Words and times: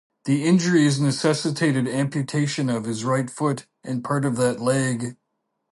The 0.25 0.45
injuries 0.45 0.99
necessitated 0.99 1.87
amputation 1.87 2.71
of 2.71 2.85
his 2.85 3.05
right 3.05 3.29
foot 3.29 3.67
and 3.83 4.03
part 4.03 4.25
of 4.25 4.35
that 4.37 4.59
leg. 4.59 5.15